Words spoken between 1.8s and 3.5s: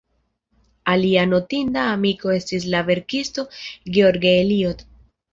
amiko estis la verkisto